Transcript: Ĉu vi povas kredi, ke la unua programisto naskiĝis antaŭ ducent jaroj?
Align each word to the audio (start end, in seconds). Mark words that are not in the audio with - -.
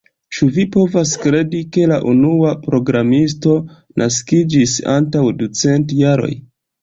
Ĉu 0.35 0.45
vi 0.53 0.63
povas 0.75 1.09
kredi, 1.25 1.59
ke 1.75 1.83
la 1.91 1.99
unua 2.11 2.53
programisto 2.63 3.53
naskiĝis 4.03 4.73
antaŭ 4.97 5.23
ducent 5.43 5.95
jaroj? 6.01 6.33